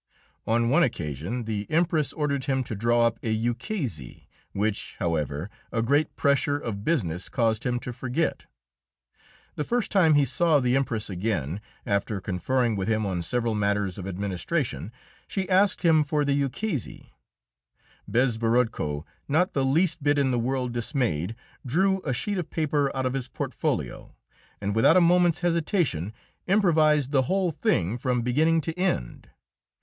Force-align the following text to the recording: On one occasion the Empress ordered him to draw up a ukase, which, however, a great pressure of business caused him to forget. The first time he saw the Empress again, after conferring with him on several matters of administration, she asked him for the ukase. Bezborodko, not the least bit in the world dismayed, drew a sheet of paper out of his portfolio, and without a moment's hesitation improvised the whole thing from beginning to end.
On 0.47 0.69
one 0.69 0.81
occasion 0.81 1.43
the 1.43 1.67
Empress 1.69 2.11
ordered 2.11 2.45
him 2.45 2.63
to 2.63 2.73
draw 2.73 3.05
up 3.05 3.19
a 3.21 3.29
ukase, 3.31 4.25
which, 4.51 4.95
however, 4.97 5.47
a 5.71 5.83
great 5.83 6.15
pressure 6.15 6.57
of 6.57 6.83
business 6.83 7.29
caused 7.29 7.67
him 7.67 7.79
to 7.81 7.93
forget. 7.93 8.47
The 9.57 9.63
first 9.63 9.91
time 9.91 10.15
he 10.15 10.25
saw 10.25 10.59
the 10.59 10.75
Empress 10.75 11.07
again, 11.07 11.61
after 11.85 12.19
conferring 12.19 12.75
with 12.75 12.87
him 12.87 13.05
on 13.05 13.21
several 13.21 13.53
matters 13.53 13.99
of 13.99 14.07
administration, 14.07 14.91
she 15.27 15.47
asked 15.47 15.83
him 15.83 16.03
for 16.03 16.25
the 16.25 16.33
ukase. 16.33 17.11
Bezborodko, 18.09 19.05
not 19.27 19.53
the 19.53 19.63
least 19.63 20.01
bit 20.01 20.17
in 20.17 20.31
the 20.31 20.39
world 20.39 20.71
dismayed, 20.73 21.35
drew 21.63 22.01
a 22.03 22.11
sheet 22.11 22.39
of 22.39 22.49
paper 22.49 22.89
out 22.95 23.05
of 23.05 23.13
his 23.13 23.27
portfolio, 23.27 24.15
and 24.59 24.73
without 24.75 24.97
a 24.97 24.99
moment's 24.99 25.41
hesitation 25.41 26.11
improvised 26.47 27.11
the 27.11 27.21
whole 27.29 27.51
thing 27.51 27.99
from 27.99 28.23
beginning 28.23 28.61
to 28.61 28.73
end. 28.79 29.29